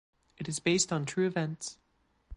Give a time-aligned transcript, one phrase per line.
[0.39, 1.77] It is based on true events.